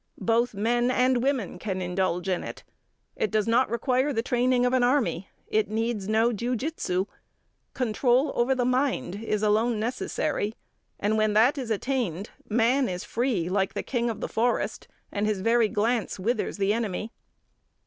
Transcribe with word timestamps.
Both 0.23 0.55
men 0.55 0.89
and 0.89 1.21
women 1.21 1.59
can 1.59 1.79
indulge 1.79 2.27
in 2.27 2.43
it. 2.43 2.63
It 3.15 3.29
does 3.29 3.47
not 3.47 3.69
require 3.69 4.11
the 4.11 4.23
training 4.23 4.65
of 4.65 4.73
an 4.73 4.81
army; 4.81 5.29
it 5.45 5.69
needs 5.69 6.07
no 6.07 6.33
Jiu 6.33 6.55
jitsu. 6.55 7.05
Control 7.75 8.31
over 8.33 8.55
the 8.55 8.65
mind 8.65 9.23
is 9.23 9.43
alone 9.43 9.79
necessary, 9.79 10.55
and, 10.99 11.19
when 11.19 11.33
that 11.33 11.55
is 11.55 11.69
attained, 11.69 12.31
man 12.49 12.89
is 12.89 13.03
free 13.03 13.47
like 13.47 13.75
the 13.75 13.83
king 13.83 14.09
of 14.09 14.21
the 14.21 14.27
forest, 14.27 14.87
and 15.11 15.27
his 15.27 15.41
very 15.41 15.67
glance 15.69 16.17
withers 16.19 16.57
the 16.57 16.73
enemy. 16.73 17.11